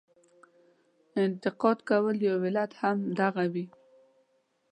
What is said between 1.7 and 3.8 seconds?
کولو یو علت هم دغه وي.